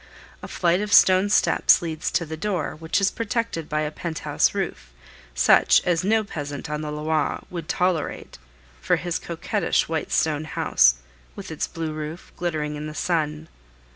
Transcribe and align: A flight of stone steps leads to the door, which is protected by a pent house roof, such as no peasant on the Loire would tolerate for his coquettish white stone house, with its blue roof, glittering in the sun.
A 0.41 0.47
flight 0.47 0.81
of 0.81 0.91
stone 0.91 1.29
steps 1.29 1.79
leads 1.83 2.09
to 2.09 2.25
the 2.25 2.35
door, 2.35 2.75
which 2.75 2.99
is 2.99 3.11
protected 3.11 3.69
by 3.69 3.81
a 3.81 3.91
pent 3.91 4.17
house 4.25 4.55
roof, 4.55 4.91
such 5.35 5.79
as 5.85 6.03
no 6.03 6.23
peasant 6.23 6.71
on 6.71 6.81
the 6.81 6.91
Loire 6.91 7.43
would 7.51 7.69
tolerate 7.69 8.39
for 8.81 8.95
his 8.95 9.19
coquettish 9.19 9.87
white 9.87 10.11
stone 10.11 10.45
house, 10.45 10.95
with 11.35 11.51
its 11.51 11.67
blue 11.67 11.93
roof, 11.93 12.31
glittering 12.35 12.75
in 12.75 12.87
the 12.87 12.95
sun. 12.95 13.47